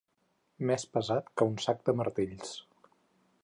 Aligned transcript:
Més 0.69 0.85
pesat 0.95 1.29
que 1.41 1.47
un 1.51 1.61
sac 1.67 1.85
de 1.91 1.97
martells. 2.01 2.59